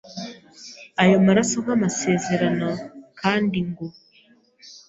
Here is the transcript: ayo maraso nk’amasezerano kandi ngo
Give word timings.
ayo 1.01 1.17
maraso 1.25 1.55
nk’amasezerano 1.63 2.69
kandi 3.19 3.57
ngo 3.69 3.85